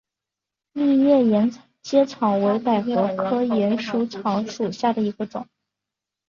[0.73, 1.51] 丽叶沿
[1.83, 5.47] 阶草为百合科沿阶草属下的一个种。